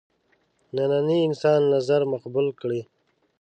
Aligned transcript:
ننني 0.75 1.17
انسان 1.27 1.61
نظر 1.75 2.01
مقبول 2.13 2.47
کړي. 2.61 2.81